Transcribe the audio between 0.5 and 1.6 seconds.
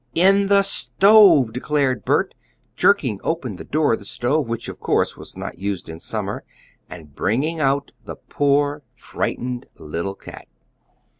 stove!"